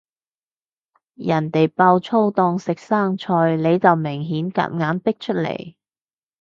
[1.13, 5.75] 人哋爆粗當食生菜，你就明顯夾硬逼出嚟